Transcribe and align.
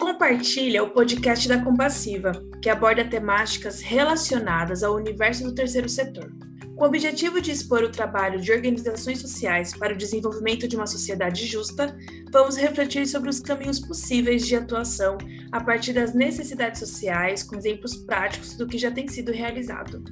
Compartilha 0.00 0.82
o 0.82 0.88
podcast 0.88 1.46
da 1.46 1.62
Compassiva, 1.62 2.32
que 2.62 2.70
aborda 2.70 3.04
temáticas 3.04 3.82
relacionadas 3.82 4.82
ao 4.82 4.96
universo 4.96 5.44
do 5.44 5.54
terceiro 5.54 5.90
setor. 5.90 6.32
Com 6.74 6.84
o 6.84 6.88
objetivo 6.88 7.38
de 7.38 7.50
expor 7.50 7.82
o 7.82 7.92
trabalho 7.92 8.40
de 8.40 8.50
organizações 8.50 9.18
sociais 9.18 9.76
para 9.76 9.92
o 9.92 9.96
desenvolvimento 9.96 10.66
de 10.66 10.74
uma 10.74 10.86
sociedade 10.86 11.44
justa, 11.44 11.94
vamos 12.32 12.56
refletir 12.56 13.06
sobre 13.06 13.28
os 13.28 13.40
caminhos 13.40 13.78
possíveis 13.78 14.46
de 14.46 14.56
atuação 14.56 15.18
a 15.52 15.62
partir 15.62 15.92
das 15.92 16.14
necessidades 16.14 16.80
sociais, 16.80 17.42
com 17.42 17.56
exemplos 17.56 17.94
práticos 17.94 18.54
do 18.54 18.66
que 18.66 18.78
já 18.78 18.90
tem 18.90 19.06
sido 19.06 19.30
realizado. 19.30 20.02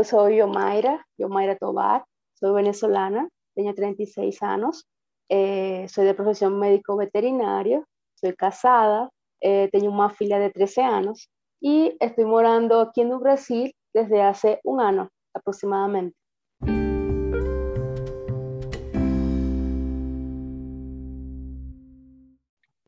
Eu 0.00 0.04
sou 0.04 0.30
Yomaira, 0.30 1.04
Yomaira 1.18 1.58
Tobar, 1.60 2.02
sou 2.32 2.54
venezolana, 2.54 3.28
tenho 3.54 3.74
36 3.74 4.42
anos, 4.42 4.86
eh, 5.28 5.84
soy 5.88 6.06
de 6.06 6.14
profesión 6.14 6.58
médico 6.58 6.96
veterinario, 6.96 7.84
soy 8.14 8.34
casada, 8.34 9.10
eh, 9.42 9.68
tengo 9.70 9.90
una 9.90 10.08
filha 10.08 10.38
de 10.38 10.48
13 10.48 10.80
años 10.80 11.28
y 11.60 11.94
estoy 12.00 12.24
morando 12.24 12.80
aquí 12.80 13.02
en 13.02 13.10
Brasil 13.18 13.74
desde 13.92 14.22
hace 14.22 14.58
un 14.64 14.80
año 14.80 15.10
aproximadamente. 15.34 16.16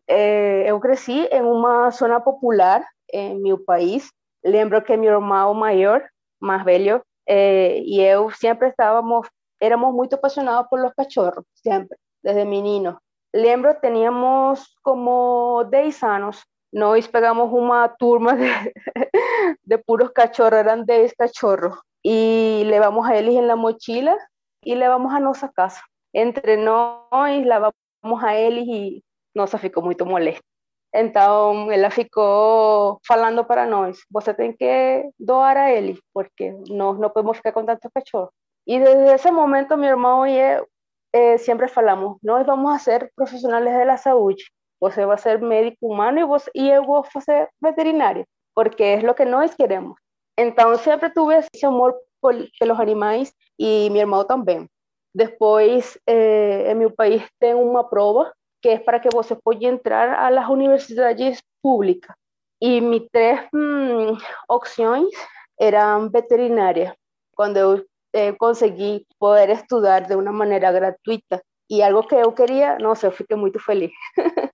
Eh, 0.09 0.65
eu 0.67 0.81
cresci 0.81 1.29
em 1.31 1.43
uma 1.43 1.91
zona 1.91 2.21
popular 2.21 2.83
em 3.13 3.39
meu 3.39 3.63
país. 3.63 4.09
Lembro 4.43 4.83
que 4.83 4.97
meu 4.97 5.13
irmão 5.13 5.53
maior, 5.53 6.03
mais 6.43 6.65
velho, 6.65 7.03
eh, 7.27 7.83
e 7.85 8.01
eu 8.01 8.31
sempre 8.31 8.69
estávamos, 8.69 9.29
éramos 9.61 9.95
muito 9.95 10.17
apaixonados 10.17 10.69
por 10.69 10.81
los 10.81 10.93
cachorros, 10.95 11.45
sempre 11.55 11.97
desde 12.23 12.45
menino. 12.45 12.99
Lembro, 13.33 13.77
teníamos 13.81 14.77
como 14.83 15.65
10 15.71 16.03
años, 16.05 16.45
nos 16.73 17.09
pegamos 17.09 17.51
una 17.53 17.95
turma 17.97 18.35
de, 18.35 18.51
de 19.63 19.79
puros 19.79 20.11
cachorros, 20.13 20.61
eran 20.61 20.85
10 20.85 21.15
cachorros, 21.15 21.79
y 22.03 22.65
le 22.67 22.79
vamos 22.81 23.09
a 23.09 23.17
Elis 23.17 23.39
en 23.39 23.47
la 23.47 23.57
mochila 23.57 24.17
y 24.63 24.75
le 24.75 24.89
vamos 24.89 25.15
a 25.15 25.21
nuestra 25.21 25.51
casa. 25.51 25.83
Entre 26.13 26.57
nós, 26.57 27.05
vamos 27.11 28.25
a 28.25 28.37
Elis 28.37 28.69
y 28.69 29.05
nossa, 29.35 29.59
ficou 29.59 29.83
muito 29.83 30.05
molesta. 30.05 30.52
Então, 30.95 31.71
ela 31.73 31.91
ficou 31.91 33.01
falando 33.07 33.45
para 33.45 33.67
nós: 33.67 33.99
você 34.11 34.35
tem 34.35 34.53
que 34.53 35.11
doar 35.19 35.57
a 35.57 35.71
ele, 35.71 35.99
porque 36.13 36.53
nós 36.69 36.99
não 36.99 37.11
podemos 37.11 37.37
ficar 37.39 37.53
com 37.53 37.65
tantos 37.65 37.91
cachorros. 37.95 38.31
E 38.67 38.79
desde 38.79 39.15
esse 39.15 39.31
momento, 39.31 39.77
meu 39.77 39.91
irmão 39.91 40.27
e 40.27 40.39
eu 40.39 40.67
eh, 41.13 41.39
siempre 41.39 41.69
falamos, 41.69 42.19
no 42.23 42.45
vamos 42.45 42.75
a 42.75 42.79
ser 42.79 43.11
profesionales 43.15 43.75
de 43.75 43.85
la 43.85 43.97
salud, 43.97 44.37
você 44.81 45.05
va 45.07 45.15
a 45.15 45.19
ser 45.19 45.41
médico 45.41 45.87
humano 45.87 46.21
y, 46.21 46.25
vos, 46.25 46.51
y 46.55 46.71
eu 46.71 46.85
vou 46.85 47.05
ser 47.21 47.51
veterinario, 47.61 48.25
porque 48.55 48.95
es 48.95 49.03
lo 49.03 49.15
que 49.15 49.25
nós 49.25 49.55
queremos. 49.55 49.99
Entonces 50.37 50.83
siempre 50.83 51.11
tuve 51.11 51.39
ese 51.39 51.67
amor 51.67 52.01
por, 52.21 52.35
por 52.59 52.69
los 52.69 52.81
animales 52.81 53.35
y 53.57 53.89
mi 53.91 54.01
hermano 54.01 54.27
también. 54.27 54.69
Después, 55.15 56.01
eh, 56.07 56.65
en 56.69 56.79
mi 56.79 56.89
país 56.89 57.23
tengo 57.39 57.61
una 57.61 57.89
prueba 57.89 58.33
que 58.63 58.75
es 58.75 58.81
para 58.81 59.01
que 59.01 59.11
você 59.13 59.37
pueda 59.37 59.69
entrar 59.69 60.11
a 60.11 60.31
las 60.31 60.49
universidades 60.49 61.43
públicas. 61.61 62.17
Y 62.61 62.81
mis 62.81 63.11
tres 63.11 63.41
mm, 63.53 64.17
opciones 64.49 65.13
eran 65.59 66.11
veterinaria. 66.11 66.95
Cuando 67.35 67.83
eh, 68.13 68.37
conseguí 68.39 69.07
poder 69.19 69.51
estudiar 69.51 70.07
de 70.07 70.17
una 70.17 70.33
manera 70.33 70.71
gratuita 70.71 71.43
y 71.69 71.83
algo 71.83 72.07
que 72.07 72.21
yo 72.23 72.35
quería, 72.35 72.79
no 72.79 72.95
sé, 72.95 73.11
fiquei 73.11 73.37
muy 73.37 73.51
feliz. 73.53 73.93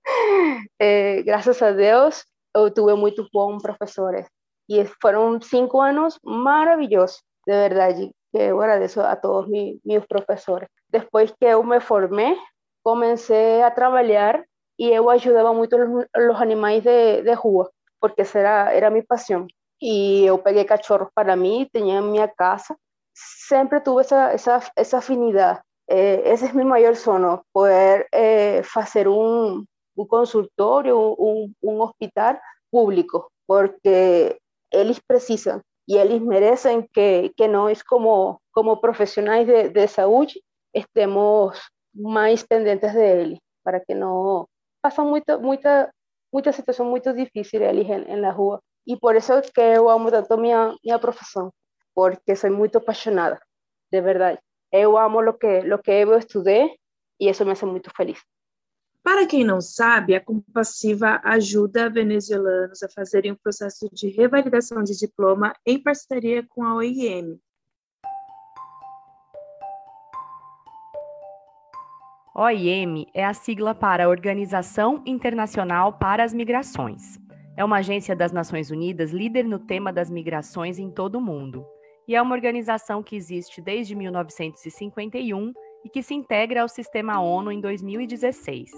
eh, 0.79 1.21
gracias 1.25 1.61
a 1.61 1.73
Dios, 1.73 2.25
eu 2.53 2.73
tuve 2.73 2.95
muy 2.95 3.13
bons 3.31 3.61
profesores 3.61 4.27
y 4.67 4.83
fueron 5.01 5.41
cinco 5.41 5.83
años 5.83 6.19
maravillosos, 6.23 7.23
de 7.45 7.53
verdad, 7.53 7.97
y 7.97 8.11
que 8.31 8.49
eu 8.49 8.61
agradeço 8.61 9.01
a 9.01 9.19
todos 9.19 9.47
mis, 9.47 9.79
mis 9.83 10.05
profesores. 10.05 10.69
Después 10.87 11.33
que 11.39 11.47
eu 11.47 11.63
me 11.63 11.79
formé, 11.79 12.37
comencé 12.83 13.63
a 13.63 13.73
trabalhar 13.73 14.45
y 14.77 14.91
eu 14.91 15.09
ajudava 15.09 15.53
muito 15.53 15.77
los, 15.77 16.05
los 16.15 16.41
animais 16.41 16.83
de, 16.83 17.21
de 17.23 17.37
porque 17.99 18.21
esa 18.21 18.39
era, 18.39 18.73
era 18.73 18.89
mi 18.89 19.01
pasión. 19.01 19.47
Y 19.79 20.25
eu 20.25 20.37
peguei 20.37 20.65
cachorros 20.65 21.09
para 21.13 21.35
mí, 21.35 21.69
tenía 21.71 21.99
en 21.99 22.11
mi 22.11 22.19
casa 22.37 22.77
siempre 23.19 23.81
tuve 23.81 24.03
esa, 24.03 24.33
esa, 24.33 24.61
esa 24.75 24.97
afinidad. 24.99 25.61
Eh, 25.87 26.21
ese 26.25 26.45
es 26.45 26.53
mi 26.53 26.63
mayor 26.63 26.95
sono, 26.95 27.45
poder 27.51 28.07
eh, 28.11 28.61
un, 29.07 29.67
un 29.95 30.07
consultorio, 30.07 30.99
un, 31.15 31.55
un, 31.61 31.81
hospital 31.81 32.39
público, 32.69 33.31
porque 33.47 34.39
ellos 34.69 35.01
precisan 35.05 35.63
y 35.87 35.97
ellos 35.97 36.21
merecen 36.21 36.87
que, 36.93 37.33
que 37.35 37.49
es 37.71 37.83
como, 37.83 38.41
como 38.51 38.79
profesionales 38.79 39.47
de, 39.47 39.69
de 39.69 39.87
salud 39.87 40.27
estemos 40.71 41.59
más 41.99 42.43
pendientes 42.45 42.93
de 42.93 43.21
ellos, 43.21 43.39
para 43.63 43.81
que 43.81 43.95
no 43.95 44.49
pasan 44.81 45.07
muchas 45.07 45.39
muita, 45.39 45.91
muita 46.31 46.51
situaciones 46.51 46.91
muy 46.91 47.13
difíciles 47.13 47.89
en, 47.89 48.09
en 48.09 48.21
la 48.21 48.31
rua. 48.31 48.61
Y 48.85 48.95
por 48.95 49.15
es 49.15 49.29
que 49.53 49.75
yo 49.75 49.89
amo 49.89 50.09
tanto 50.09 50.37
mi, 50.37 50.51
mi 50.83 50.97
profesión 50.99 51.51
porque 51.93 52.35
soy 52.35 52.49
muy 52.49 52.71
apasionada, 52.73 53.39
de 53.91 54.01
verdad. 54.01 54.39
Eu 54.71 54.97
amo 54.97 55.21
lo 55.21 55.37
que, 55.37 55.63
lo 55.63 55.81
que 55.81 55.91
eu 55.91 56.15
estudei 56.17 56.79
e 57.19 57.29
isso 57.29 57.45
me 57.45 57.51
hace 57.51 57.65
muito 57.65 57.91
feliz. 57.95 58.19
Para 59.03 59.25
quem 59.25 59.43
não 59.43 59.59
sabe, 59.59 60.15
a 60.15 60.23
Compassiva 60.23 61.19
ajuda 61.23 61.89
venezuelanos 61.89 62.83
a 62.83 62.89
fazerem 62.89 63.31
o 63.31 63.33
um 63.33 63.37
processo 63.37 63.89
de 63.91 64.09
revalidação 64.09 64.83
de 64.83 64.97
diploma 64.97 65.53
em 65.65 65.81
parceria 65.81 66.45
com 66.47 66.63
a 66.63 66.75
OIM. 66.75 67.39
OIM 72.41 73.05
é 73.13 73.25
a 73.25 73.33
sigla 73.33 73.75
para 73.75 74.07
Organização 74.07 75.03
Internacional 75.05 75.91
para 75.91 76.23
as 76.23 76.33
Migrações. 76.33 77.19
É 77.57 77.65
uma 77.65 77.79
agência 77.79 78.15
das 78.15 78.31
Nações 78.31 78.71
Unidas 78.71 79.11
líder 79.11 79.43
no 79.43 79.59
tema 79.59 79.91
das 79.91 80.09
migrações 80.09 80.79
em 80.79 80.89
todo 80.89 81.15
o 81.15 81.21
mundo 81.21 81.65
e 82.07 82.15
é 82.15 82.21
uma 82.21 82.33
organização 82.33 83.03
que 83.03 83.17
existe 83.17 83.61
desde 83.61 83.93
1951 83.93 85.51
e 85.83 85.89
que 85.89 86.01
se 86.01 86.13
integra 86.13 86.61
ao 86.61 86.69
sistema 86.69 87.19
ONU 87.19 87.51
em 87.51 87.59
2016. 87.59 88.71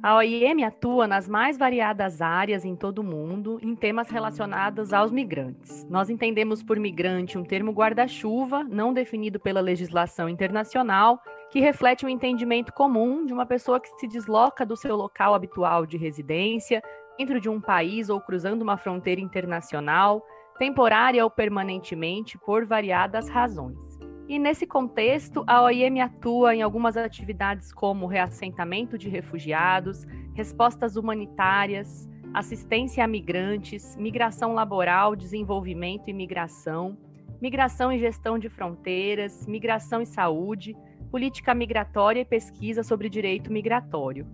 A 0.00 0.14
OIM 0.14 0.62
atua 0.62 1.08
nas 1.08 1.28
mais 1.28 1.58
variadas 1.58 2.22
áreas 2.22 2.64
em 2.64 2.76
todo 2.76 3.00
o 3.00 3.04
mundo 3.04 3.58
em 3.60 3.74
temas 3.74 4.08
relacionados 4.08 4.92
aos 4.92 5.10
migrantes. 5.10 5.84
Nós 5.90 6.08
entendemos 6.08 6.62
por 6.62 6.78
migrante 6.78 7.36
um 7.36 7.42
termo 7.42 7.72
guarda-chuva, 7.72 8.62
não 8.62 8.92
definido 8.92 9.40
pela 9.40 9.60
legislação 9.60 10.28
internacional, 10.28 11.20
que 11.50 11.58
reflete 11.58 12.06
um 12.06 12.08
entendimento 12.08 12.72
comum 12.72 13.26
de 13.26 13.32
uma 13.32 13.44
pessoa 13.44 13.80
que 13.80 13.88
se 13.98 14.06
desloca 14.06 14.64
do 14.64 14.76
seu 14.76 14.94
local 14.94 15.34
habitual 15.34 15.84
de 15.84 15.96
residência, 15.96 16.80
dentro 17.18 17.40
de 17.40 17.48
um 17.48 17.60
país 17.60 18.08
ou 18.08 18.20
cruzando 18.20 18.62
uma 18.62 18.76
fronteira 18.76 19.20
internacional, 19.20 20.24
temporária 20.60 21.24
ou 21.24 21.30
permanentemente, 21.30 22.38
por 22.38 22.64
variadas 22.64 23.28
razões. 23.28 23.87
E 24.28 24.38
nesse 24.38 24.66
contexto, 24.66 25.42
a 25.46 25.62
OIM 25.62 26.00
atua 26.00 26.54
em 26.54 26.60
algumas 26.60 26.98
atividades 26.98 27.72
como 27.72 28.06
reassentamento 28.06 28.98
de 28.98 29.08
refugiados, 29.08 30.06
respostas 30.34 30.96
humanitárias, 30.96 32.06
assistência 32.34 33.02
a 33.02 33.06
migrantes, 33.06 33.96
migração 33.96 34.52
laboral, 34.52 35.16
desenvolvimento 35.16 36.10
e 36.10 36.12
migração, 36.12 36.98
migração 37.40 37.90
e 37.90 37.98
gestão 37.98 38.38
de 38.38 38.50
fronteiras, 38.50 39.46
migração 39.46 40.02
e 40.02 40.06
saúde, 40.06 40.76
política 41.10 41.54
migratória 41.54 42.20
e 42.20 42.24
pesquisa 42.26 42.82
sobre 42.82 43.08
direito 43.08 43.50
migratório. 43.50 44.26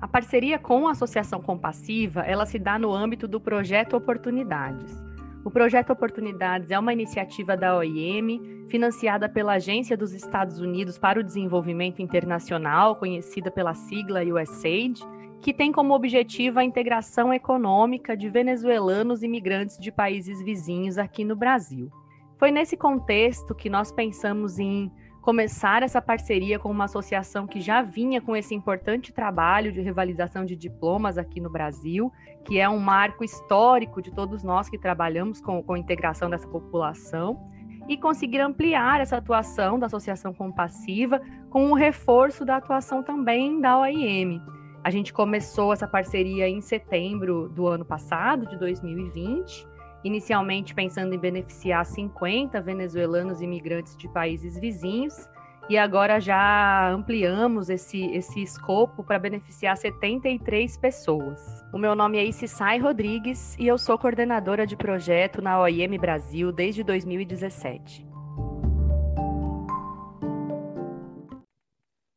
A 0.00 0.08
parceria 0.08 0.58
com 0.58 0.88
a 0.88 0.92
Associação 0.92 1.42
Compassiva, 1.42 2.22
ela 2.22 2.46
se 2.46 2.58
dá 2.58 2.78
no 2.78 2.90
âmbito 2.90 3.28
do 3.28 3.38
projeto 3.38 3.94
Oportunidades. 3.94 5.03
O 5.44 5.50
projeto 5.50 5.90
Oportunidades 5.90 6.70
é 6.70 6.78
uma 6.78 6.94
iniciativa 6.94 7.54
da 7.54 7.76
OIM, 7.76 8.66
financiada 8.66 9.28
pela 9.28 9.52
Agência 9.52 9.94
dos 9.94 10.14
Estados 10.14 10.58
Unidos 10.58 10.96
para 10.96 11.20
o 11.20 11.22
Desenvolvimento 11.22 12.00
Internacional, 12.00 12.96
conhecida 12.96 13.50
pela 13.50 13.74
sigla 13.74 14.22
USAID, 14.24 15.02
que 15.42 15.52
tem 15.52 15.70
como 15.70 15.94
objetivo 15.94 16.58
a 16.58 16.64
integração 16.64 17.32
econômica 17.32 18.16
de 18.16 18.30
venezuelanos 18.30 19.22
imigrantes 19.22 19.78
de 19.78 19.92
países 19.92 20.42
vizinhos 20.42 20.96
aqui 20.96 21.26
no 21.26 21.36
Brasil. 21.36 21.90
Foi 22.38 22.50
nesse 22.50 22.74
contexto 22.74 23.54
que 23.54 23.68
nós 23.68 23.92
pensamos 23.92 24.58
em 24.58 24.90
começar 25.24 25.82
essa 25.82 26.02
parceria 26.02 26.58
com 26.58 26.70
uma 26.70 26.84
associação 26.84 27.46
que 27.46 27.58
já 27.58 27.80
vinha 27.80 28.20
com 28.20 28.36
esse 28.36 28.54
importante 28.54 29.10
trabalho 29.10 29.72
de 29.72 29.80
revalidação 29.80 30.44
de 30.44 30.54
diplomas 30.54 31.16
aqui 31.16 31.40
no 31.40 31.48
Brasil, 31.48 32.12
que 32.44 32.60
é 32.60 32.68
um 32.68 32.78
marco 32.78 33.24
histórico 33.24 34.02
de 34.02 34.10
todos 34.10 34.42
nós 34.42 34.68
que 34.68 34.78
trabalhamos 34.78 35.40
com, 35.40 35.62
com 35.62 35.72
a 35.72 35.78
integração 35.78 36.28
dessa 36.28 36.46
população. 36.46 37.40
e 37.86 37.98
conseguir 37.98 38.40
ampliar 38.40 39.02
essa 39.02 39.18
atuação 39.18 39.78
da 39.78 39.86
Associação 39.86 40.32
Compassiva 40.32 41.20
com 41.50 41.70
o 41.70 41.74
reforço 41.74 42.42
da 42.42 42.56
atuação 42.56 43.02
também 43.02 43.60
da 43.60 43.78
OIM. 43.78 44.40
A 44.82 44.90
gente 44.90 45.12
começou 45.12 45.70
essa 45.70 45.86
parceria 45.86 46.48
em 46.48 46.62
setembro 46.62 47.50
do 47.50 47.66
ano 47.66 47.84
passado, 47.84 48.46
de 48.46 48.58
2020, 48.58 49.66
inicialmente 50.04 50.74
pensando 50.74 51.14
em 51.14 51.18
beneficiar 51.18 51.84
50 51.84 52.60
venezuelanos 52.60 53.40
imigrantes 53.40 53.96
de 53.96 54.06
países 54.08 54.58
vizinhos, 54.58 55.28
e 55.68 55.78
agora 55.78 56.20
já 56.20 56.90
ampliamos 56.90 57.70
esse, 57.70 58.04
esse 58.14 58.42
escopo 58.42 59.02
para 59.02 59.18
beneficiar 59.18 59.76
73 59.78 60.76
pessoas. 60.76 61.40
O 61.72 61.78
meu 61.78 61.94
nome 61.94 62.18
é 62.18 62.24
Issai 62.24 62.78
Rodrigues 62.78 63.56
e 63.58 63.66
eu 63.66 63.78
sou 63.78 63.98
coordenadora 63.98 64.66
de 64.66 64.76
projeto 64.76 65.40
na 65.40 65.58
OIM 65.58 65.98
Brasil 65.98 66.52
desde 66.52 66.84
2017. 66.84 68.06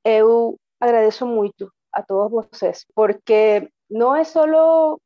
Eu 0.06 0.58
agradeço 0.80 1.26
muito 1.26 1.72
a 1.94 2.04
todos 2.04 2.48
vocês, 2.52 2.86
porque 2.94 3.70
não 3.90 4.16
é 4.16 4.24
só 4.24 4.46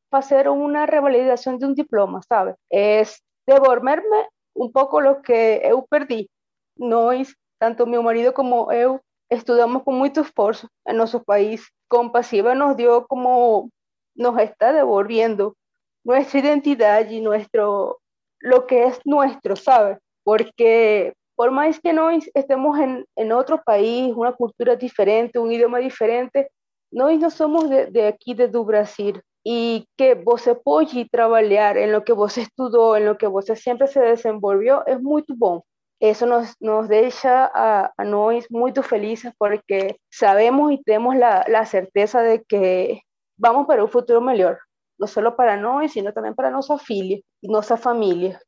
fazer 0.10 0.48
uma 0.48 0.86
revalidação 0.86 1.58
de 1.58 1.66
um 1.66 1.74
diploma, 1.74 2.22
sabe? 2.28 2.56
É 2.72 3.04
devolver-me 3.48 4.28
um 4.56 4.70
pouco 4.72 5.00
o 5.00 5.22
que 5.22 5.62
eu 5.64 5.86
perdi. 5.90 6.30
Nós 6.78 7.34
tanto 7.62 7.86
mi 7.86 8.00
marido 8.00 8.34
como 8.34 8.72
yo 8.74 9.02
estudiamos 9.30 9.84
con 9.84 9.96
mucho 9.98 10.22
esfuerzo 10.22 10.68
en 10.86 10.98
nuestro 10.98 11.24
país. 11.24 11.70
Compasiva 11.88 12.56
nos 12.56 12.76
dio 12.76 13.06
como, 13.08 13.70
nos 14.16 14.40
está 14.40 14.74
devolviendo 14.74 15.56
nuestra 16.04 16.40
identidad 16.40 17.08
y 17.08 17.22
nuestro, 17.22 18.00
lo 18.40 18.66
que 18.66 18.86
es 18.86 19.00
nuestro, 19.06 19.56
¿sabes? 19.56 20.00
Porque 20.24 21.14
por 21.36 21.52
más 21.52 21.80
que 21.80 21.94
no 21.94 22.10
estemos 22.10 22.80
en, 22.80 23.06
en 23.16 23.32
otro 23.32 23.62
país, 23.64 24.12
una 24.16 24.34
cultura 24.34 24.76
diferente, 24.76 25.38
un 25.38 25.52
idioma 25.52 25.78
diferente, 25.78 26.50
nosotros 26.92 27.20
no 27.22 27.30
somos 27.30 27.70
de, 27.70 27.88
de 27.88 28.08
aquí, 28.08 28.34
de 28.34 28.50
tu 28.50 28.66
Brasil. 28.66 29.22
Y 29.44 29.88
que 29.98 30.14
vos 30.14 30.48
puede 30.64 31.08
trabajar 31.12 31.78
en 31.78 31.92
lo 31.92 32.04
que 32.04 32.14
vos 32.14 32.38
estudió, 32.38 32.96
en 32.96 33.06
lo 33.06 33.18
que 33.18 33.28
vos 33.28 33.46
siempre 33.56 33.88
se 33.88 34.00
desenvolvió, 34.00 34.86
es 34.86 35.02
muy 35.02 35.24
bueno 35.28 35.64
eso 36.02 36.26
nos, 36.26 36.56
nos 36.60 36.90
deja 36.90 37.50
a, 37.54 37.94
a 37.96 38.04
nosotros 38.04 38.48
muy 38.50 38.74
felices 38.74 39.34
porque 39.38 39.98
sabemos 40.10 40.72
y 40.72 40.82
tenemos 40.82 41.16
la, 41.16 41.46
la, 41.48 41.66
certeza 41.68 42.24
de 42.24 42.44
que 42.44 43.04
vamos 43.38 43.68
para 43.68 43.84
un 43.84 43.90
futuro 43.90 44.20
mejor, 44.20 44.60
no 44.98 45.06
solo 45.06 45.36
para 45.36 45.58
nosotros, 45.58 45.92
sino 45.92 46.12
también 46.12 46.34
para 46.34 46.50
nuestra 46.50 46.80
familia 46.80 47.22
y 47.40 47.48
nuestra 47.48 47.78
familia. 47.78 48.42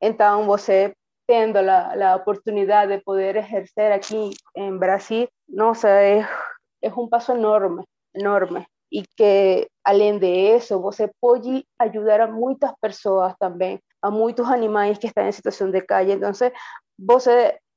Entonces, 0.00 0.46
você 0.46 0.94
tendo 1.26 1.60
la, 1.60 1.94
la 1.94 2.16
oportunidad 2.16 2.88
de 2.88 3.00
poder 3.00 3.36
ejercer 3.36 3.92
aquí 3.92 4.34
en 4.54 4.78
Brasil, 4.78 5.28
no 5.46 5.74
sé, 5.74 6.26
es, 6.86 6.92
un 6.96 7.08
paso 7.08 7.34
enorme, 7.34 7.84
enorme. 8.12 8.66
Y 8.90 9.04
que, 9.16 9.68
além 9.82 10.18
de 10.18 10.54
eso, 10.54 10.80
você 10.80 11.10
puede 11.20 11.64
ayudar 11.78 12.20
a 12.20 12.26
muchas 12.26 12.72
personas 12.80 13.36
también, 13.38 13.80
a 14.00 14.10
muchos 14.10 14.48
animales 14.48 14.98
que 14.98 15.08
están 15.08 15.26
en 15.26 15.32
situación 15.32 15.72
de 15.72 15.84
calle. 15.84 16.12
Entonces, 16.12 16.52
vos, 16.96 17.28